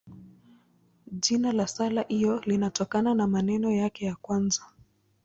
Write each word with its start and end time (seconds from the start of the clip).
Jina 1.11 1.51
la 1.51 1.67
sala 1.67 2.01
hiyo 2.01 2.41
linatokana 2.45 3.13
na 3.13 3.27
maneno 3.27 3.71
yake 3.71 4.05
ya 4.05 4.15
kwanza. 4.15 4.65